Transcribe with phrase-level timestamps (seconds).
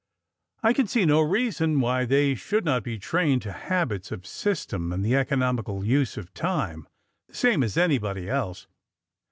[0.63, 4.91] ''—I can see no reason why they should not be trained to habits of system
[4.91, 6.87] and the economical use of time,
[7.27, 8.65] the same as anybody else.